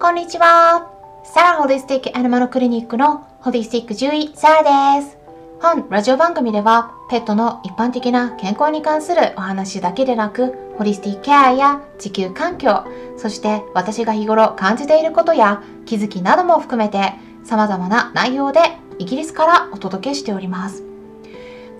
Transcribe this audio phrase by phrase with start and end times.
[0.00, 0.90] こんにちは。
[1.24, 5.18] サラホリスティックアニマルクリニックのホリスティック獣医サラです。
[5.60, 12.86] 本ラジオ番組ではペットの一般的な健康に関するお話だけでなくホリスティックケアや地球環境
[13.18, 17.12] そして私が日頃感じていることや気づきなども含めて
[17.44, 18.60] 様々な内容で
[18.98, 20.82] イギリスからお届けしております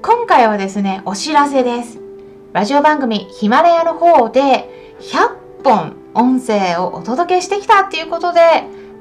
[0.03, 1.99] 今回はですねお知らせです
[2.53, 8.41] ラジオ番組ヒマラヤの方で100本音声をお届けしてきたっていうことで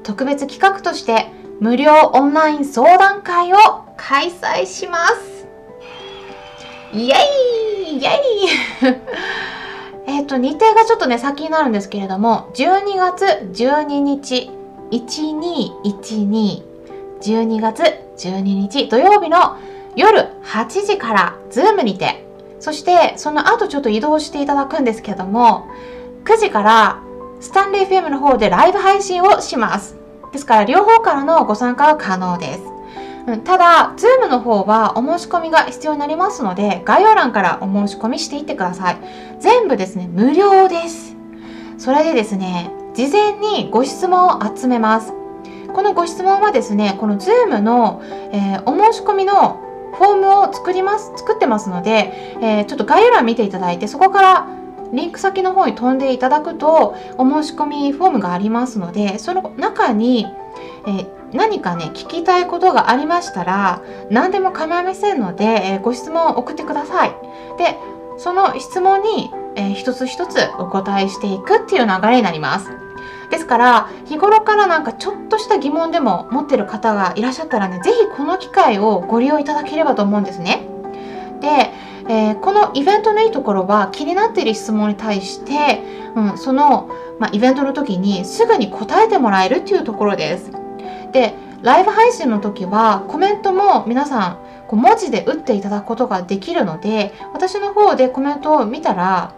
[0.02, 1.26] 特別企画として
[1.60, 3.56] 無料オンライン相談会を
[3.96, 5.46] 開催します。
[6.92, 7.14] イエ
[7.86, 8.10] イイエイ
[10.06, 14.50] えっと日程がちょっとね先になるんですけれども12月12日
[14.90, 16.62] 1212
[17.20, 17.82] 12月
[18.16, 19.56] 12日土曜日の
[19.94, 22.26] 夜8時から Zoomにて
[22.58, 25.66] そしてその後ちょっと移動していただくんですけども
[26.24, 27.02] 9時から
[27.40, 29.96] スタンレー FM の方でライブ配信をします。
[30.32, 32.60] ですから両方からのご参加は可能です。
[33.26, 38.98] うん、ただ、Zoom の方はお申し込みが必要になりますので、概要欄からお申し込みしていってください。
[39.40, 41.16] 全部ですね、無料です。
[41.78, 45.12] それでですね、事前にご質問を集めます。
[45.72, 49.60] このご質問はですね、この Zoom の、えー、お申し込みの
[49.94, 54.46] フォームを作ります、作ってますので、えー、ちょっと概要欄見ていただいて、そこから
[54.92, 60.26] リンク先の方に飛んでいただくとお申し込みフォームがありますのでその中に、
[60.86, 67.10] え何かね聞きたいことがありましたら何でも構いませんので、えご質問を送ってください。
[67.58, 67.76] で
[68.18, 72.70] その質問に、え一つ一つお答えしていくっていう流れになります。
[73.30, 80.66] ですから日頃からなんかちょっとした疑問でも持ってる方がいらっしゃったらね是非この機会をご利用いただければと思うんですね。
[81.40, 81.72] で
[82.08, 85.82] えー、このイベントのいいところは気になっている質問に対して、
[86.14, 90.52] うん、その、まあ、イベントの時にすぐに答えてもらえるっていうところです。
[91.12, 99.34] でライブ配信の時はコメントも皆さんこう文字で打っていただくことができるので私の方でコメントを見たら、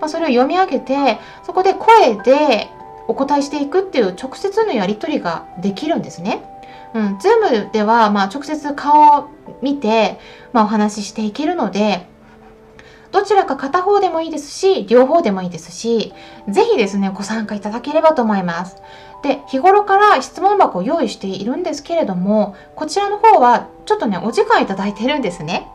[0.00, 2.68] まあ、それを読み上げてそこで声で
[3.08, 6.42] お答えしていくっていう直接のやり取りができるんですね。
[6.94, 9.28] うん、Zoom ではまあ直接顔を
[9.62, 10.18] 見て、
[10.52, 12.06] まあ、お話ししていけるので
[13.14, 16.12] どちらか片方でもいいですし、両方でもいいですし、
[16.48, 18.76] ぜひですね、ご参加いただければと思います。
[19.22, 25.68] で、日頃から質問箱を用意しているんですけれども、こちらの方はちょっとね、お時間いただいてるんですね。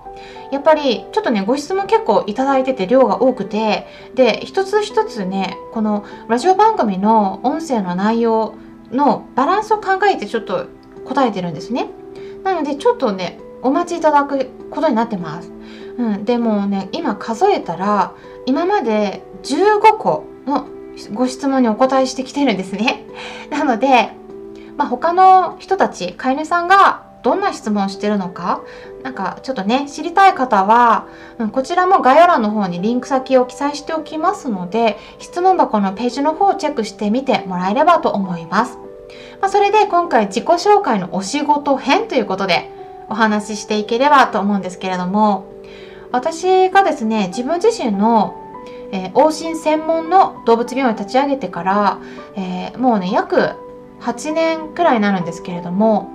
[0.51, 8.55] やっぱりちょっとねご質問結構いただいてて量が多くてで一つ一つねこのラジオ番組の音声の内容
[8.91, 10.67] のバランスを考えてちょっと
[11.09, 11.87] 答えてるんですね
[12.43, 15.51] なのでちょっとねお待ちいただくことになってます
[15.99, 18.13] うん、でもね今数えたら
[18.45, 20.65] 今まで15個の
[21.13, 23.05] ご質問にお答えしてきてるんですね。
[23.51, 24.11] なので、
[24.77, 28.61] まあ、他の人たち飼い主さんがどんな質問をしてるのか
[29.03, 31.05] なんかちょっとね知りたい方は、
[31.37, 38.88] うん、こちらも概要欄の方にリンク先を記載しておきますので質問箱のページの方をチェックしてみてもらえればと思います。
[39.41, 42.69] まあ、それで今回自己紹介のお仕事編ということで
[43.07, 45.45] お話ししていければと思うんですけれども
[46.11, 48.35] 私がですね自分自身の、
[48.91, 51.99] えー、往診専門の動物病院を立ち上げてから、
[52.35, 53.55] えー、もうね約
[54.01, 56.09] 8年くらいになるんですけれども、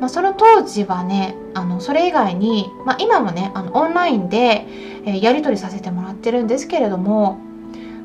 [0.00, 4.66] まあ、その当時はねあのそれ以外に、まあ、今もねあのオンラインで、
[5.04, 7.38] えー、やり取りさせてもらってるんですけれども、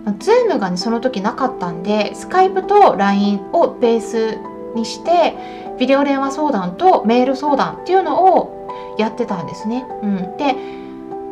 [0.03, 5.35] まあ、Zoom がねその時なかったんで Skype と LINE をベースにして
[5.79, 9.85] ビデオ電話相談とメール相談っていうのをやってたんですね。
[10.03, 10.55] うん、で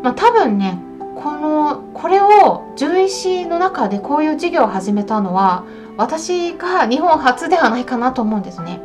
[0.03, 0.79] まあ、多分ね
[1.15, 5.65] このこれを獣医師の中でこういう事業を始めたのは
[5.97, 8.81] 私が日本初ではないかなと思うんですね。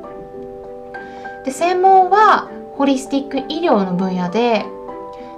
[1.45, 4.65] で専門はホリスティック医療の分野で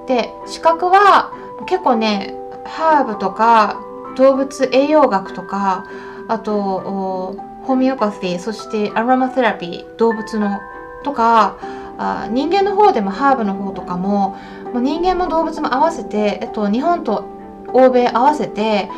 [0.06, 1.32] で資格は
[1.66, 3.80] 結構ねハーブとか
[4.16, 5.86] 動物栄養学とか
[6.28, 10.60] あとホミオパシーそしてアロマセラピー動物の
[11.02, 11.58] とか
[11.98, 14.36] あ人間の方でもハーブの方とかも
[14.72, 17.24] もう人間も動物も合わせて、えっと、日本と
[17.72, 18.88] 欧米合わせて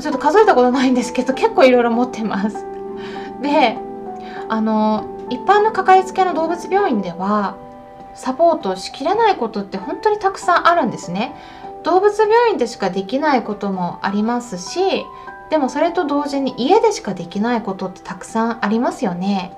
[0.00, 2.66] ちょっと数えたことないんですけど結構いろいろ持ってます。
[3.42, 3.76] で
[4.48, 7.56] あの一般のかかりつけの動物病院では
[8.14, 11.34] サポートしきれないことって本当にたくさんあるんですね。
[11.82, 15.04] 動物病院でしかできないこともありますし
[15.50, 19.56] でもそれと同時に家でしかできないことってたくさんありますよね。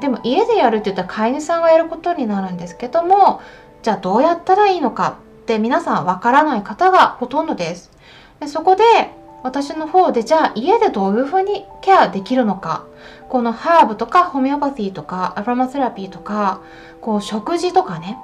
[0.00, 3.42] でも家でやるって言ったら飼い主さんがやることになるんですけども
[3.82, 7.90] じゃあどうやったらいいのかって皆さんわからない方がほとんどです。
[8.40, 8.82] でそこで
[9.42, 12.86] 私の方でじゃあ家でどういう風にケアできるのか
[13.28, 16.62] このハーブとかホメオパシーとかアロマセラピーとか
[17.02, 18.18] こう食事とかね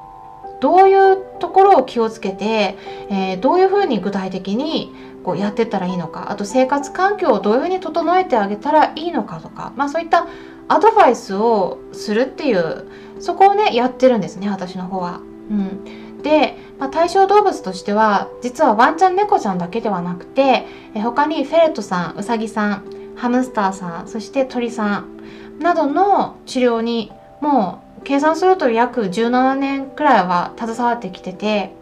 [0.60, 2.76] どういうところを気をつけて、
[3.10, 4.94] えー、どういうふうに具体的に
[5.24, 6.30] こうやってたらいいのか。
[6.30, 10.26] あと生活環境をどういうふうに整えてあげたらいいのかとか、まあ、そういった
[10.68, 12.86] アドバイスをするっていう
[13.18, 15.20] そこをねやってるんですね私の方は。
[15.50, 22.84] うん、で、まあ、対象動物としては実はワンちゃん猫ちゃんだけではなくてえ他にフェレットさんウサギさん
[23.16, 31.74] ハムスターさんそして鳥さんなどの治療にもう計算すると約17年くらいは携わってきてて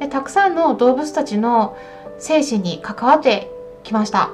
[0.00, 1.76] でたくさんの動物たちの
[2.18, 3.50] 生死に関わって
[3.84, 4.30] きました。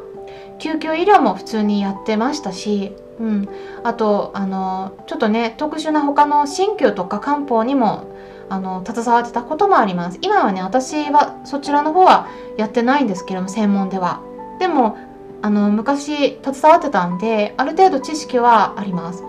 [0.58, 3.48] 救急医療も普通にやってましたし、うん、
[3.82, 8.08] あとあのちょっとね特殊な他の鍼灸とか漢方にも
[8.48, 10.18] あの携わってたこともあります。
[10.20, 14.20] 今はね私はそちらの方はやってないんですけども専門では。
[14.58, 14.96] でも
[15.42, 19.24] あの昔携わってたんである程度知識はあります。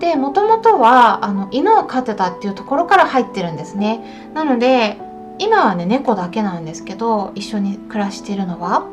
[0.00, 4.30] でもともとはあの犬を飼ってたっていうところから入ってるんですね。
[4.34, 5.00] なので
[5.38, 8.86] 今はね猫だけなんですけど一緒に暮らしてるのは。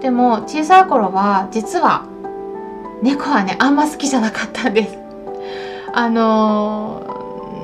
[0.00, 2.06] でも小さい頃は実は
[3.02, 4.98] 猫はねあんま好きじゃなかったんです。
[5.94, 7.02] あの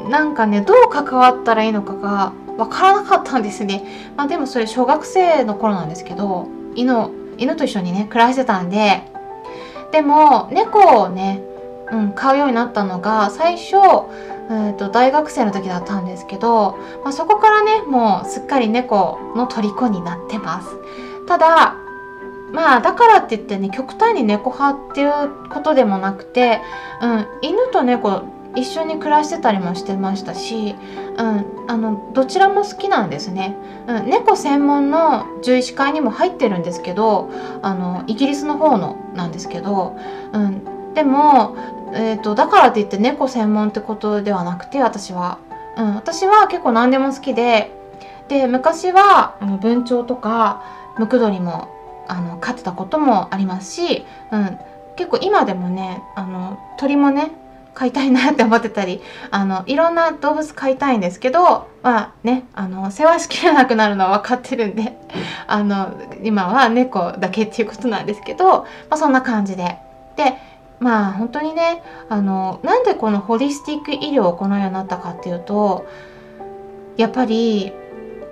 [0.07, 3.85] ー、なんかねどう関わったらいいのかがわからなかったんですね。
[4.17, 9.03] まあでもそれ小学生の頃なんですけど犬犬と一緒にね暮らしてたんで。
[9.91, 11.43] でも猫をね
[11.91, 13.77] うん、買うようになったのが最初、
[14.50, 20.69] えーと、大学生の時だったんですけど、まあ、そこからねもうすっかり猫の虜になってます。
[21.27, 21.77] ただ
[22.53, 26.61] まあだからって言ってね極端に猫派っていうことでもなくて、
[27.03, 28.23] うん、犬と猫
[28.56, 30.75] 一緒に暮らしてたりもしてましたし、
[31.19, 33.56] うん、あのどちらも好きなんですね、
[33.87, 37.31] うん、猫専門の獣医師会にも入ってるんですけど
[37.62, 39.97] あのイギリスの方のなんですけど、
[40.33, 41.56] うん、でも
[41.93, 45.39] えーと、だからって言って猫専門ってことではなくて私は、
[45.77, 47.73] うん、私は結構何でも好きで
[48.29, 50.62] で昔はあの文鳥とか
[50.99, 51.69] ムクドリも
[52.09, 54.59] あの飼ってたこともありますし、うん、
[54.97, 57.31] 結構今でもねあの鳥もね
[57.75, 64.99] 飼いたいなって思ってたりあのいろんな動物飼いたいんですけどまあねあの世話しきれなくなるのは分かってるんで
[65.47, 69.79] あの今は猫だけっていうことなんですけど、まあ、そんな感じで。
[70.17, 75.87] でまあ本当にねあのなんでこのホリスティック医療を行うようになったかっていうと
[76.97, 77.73] やっぱり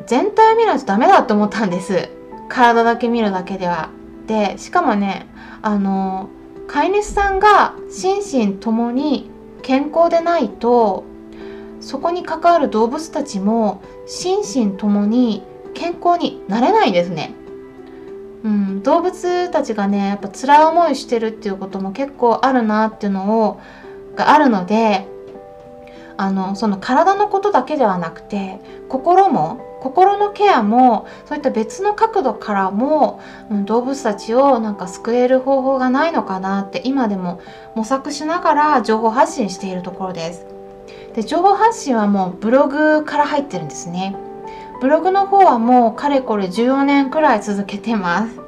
[0.07, 2.09] 全体を見ないとダメだと思ったんです
[2.49, 3.91] 体だけ見るだけでは。
[4.27, 5.27] でしかもね
[5.63, 6.29] あの
[6.67, 9.31] 飼い主さんが心身ともに
[9.63, 11.05] 健康でないと
[11.81, 15.43] そこに関わる動物たちも心身ともに
[15.75, 17.35] 健康になれないんですね。
[18.47, 23.61] うん、動物たちがねやっぱ辛い思いしてるっていうことも結構あるなっていうのを
[24.15, 25.09] があるので
[26.17, 33.21] あのその体のことだけではなくて心も心のケアもそういった別の角度からも、
[33.51, 37.41] うん、動物たちをなんか救える方法がないのかなって今でも
[37.75, 40.47] 模索しながら情報発信しているところです。
[41.15, 44.17] で情報発信はもうブログから入ってるんですね。
[44.81, 48.41] ブログの方はもうかれこれ14年くらい続けてます。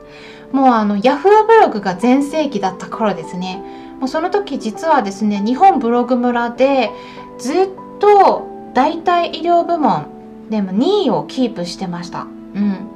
[0.52, 3.62] もうあの Yahoo ブログが全盛期だった頃ですね。
[3.98, 6.90] もうその時実はですね、日本ブログ村で
[7.38, 7.68] ずっ
[7.98, 10.06] と代替医療部門
[10.50, 12.26] でも2位をキープしてました。
[12.54, 12.88] うん。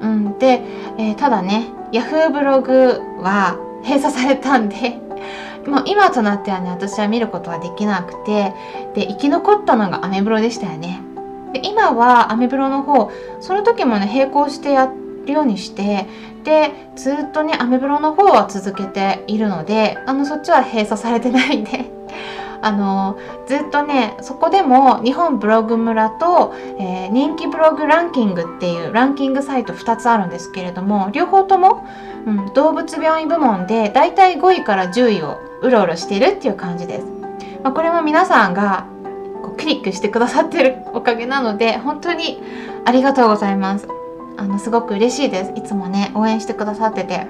[0.00, 0.62] うん、で、
[0.98, 4.98] えー、ただね、Yahoo ブログは閉鎖されたんで
[5.66, 8.54] もう今となってはね、私は見ることはできなくて、
[8.94, 11.02] で、生き残ったのがアメブロでしたよね。
[11.52, 14.92] で今はアメブロの方その時もね並行してや
[15.26, 16.06] るようにして
[16.44, 21.90] でずっとねアメブロの方は続けているのであのそっちは閉鎖されてないんで
[22.62, 31.86] あのずっとねそこでも日本ブログ村と、えー、人気ブログランキングっていうランキングサイト2つあるんですけれども両方とも、
[32.26, 37.06] うん、動物病院部門でだいたい5位から10位をうろうろしているっていう感じです。
[37.62, 38.86] まあ、これも皆さんが
[39.70, 42.42] リックしてくださってるおかげなので本当に
[42.84, 43.86] ありがとうございます。
[44.36, 45.52] あのすごく嬉しいです。
[45.54, 47.26] いつもね応援してくださってて。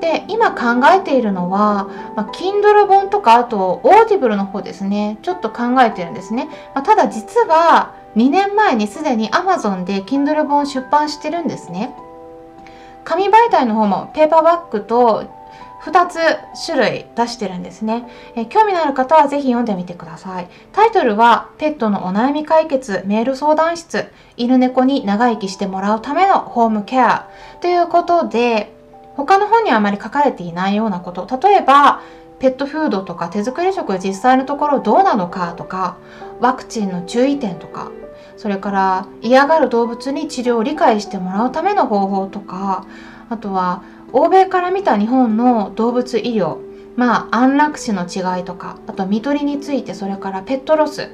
[0.00, 5.18] で今考えているのは、まあ、Kindle 本とかあと Audible の方ですね。
[5.22, 11.94] ちょっと考えてるんですね、まあ、ただ実は2年前にすでに Amazon で Kindle 本出版してるんですね。
[13.04, 15.24] 紙媒体の方もペーパーバッグと
[15.84, 16.18] 2つ
[16.64, 20.48] 種類出してるんですね、え興味のある方はぜひ読んでみてください。
[20.72, 24.06] タイトルはペットのお悩み解決メール相談室。
[24.36, 27.28] 犬猫に長生きしてもらうためのホームケア。
[27.60, 28.72] ということで
[29.16, 31.26] 他の本にはあまり書かれていないようなこと。
[31.42, 32.00] 例えば
[32.38, 35.96] ペットフードとか手作り食実際のところどうなのかとか
[36.40, 37.90] ワクチンの注意点とか。
[38.36, 42.86] それから嫌がる動物に治療を理解してもらうための方法とか。
[43.32, 43.82] あとは
[44.12, 46.58] 欧米から見た日本の動物医療
[46.96, 51.10] まあ安楽死の違いとかあと看取りについてそれからペットロス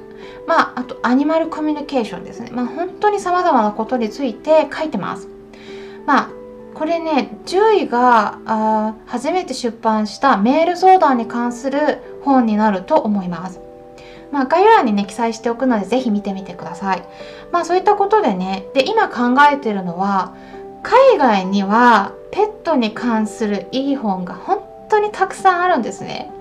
[0.47, 5.27] まああとアニマルコミュニケーションですねまあ本当に様々なことについて書いてます
[6.05, 6.39] まあ
[6.79, 13.59] これね獣医があ初めて出版したメール相談に関する本になると思います。
[14.31, 17.03] まあ、概要欄にね記載しておくので是非見てみてください。
[17.51, 20.33] まあそういったことでねで今考えてるのは
[20.83, 24.59] 海外にはペットに関するいい本が本
[24.89, 26.31] 当にたくさんあるんですね。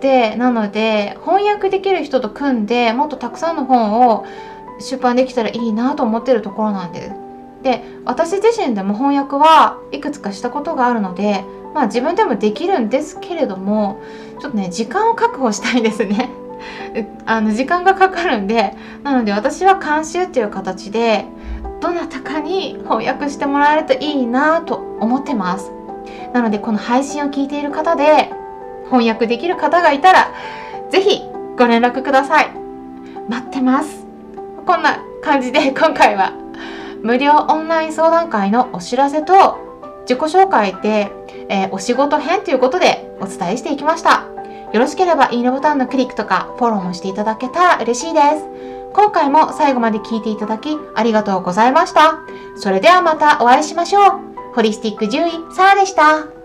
[0.00, 4.26] でなので翻訳できる人と組んでもっとたくさんの本を
[4.80, 7.22] 出版できたらいいなと思ってるところなんです。
[7.62, 14.00] で私自身でも翻訳はいくつかしたことがあるのでまあ自分でもできるんですけれども
[14.40, 16.30] ちょっとね時間を確保したいですね
[17.24, 18.74] あの時間がかかるんで
[19.04, 21.24] なので私は監修っていう形で
[21.82, 25.70] どなたかに翻訳してもらえるといいなと思ってます
[26.32, 28.30] なのでこの配信を聞いている方で
[28.86, 30.32] 翻訳できる方がいたら
[30.90, 31.22] 是非
[31.58, 32.50] ご連絡ください
[33.28, 34.06] 待ってます
[34.64, 36.32] こんな感じで今回は
[37.02, 39.58] 無料オンライン相談会のお知らせと
[40.02, 41.10] 自己紹介で、
[41.48, 44.32] えー、お仕事編ということでお伝えしていきました。
[44.72, 48.81] よろしければいいねボタンのクリックとかフォローもしていただけたら嬉しいです。
[48.94, 52.20] 今回も最後まで聞いていただきありがとうございました。
[52.56, 54.12] それではまたお会いしましょう。
[54.54, 56.41] ホリスティック獣医、サラでした。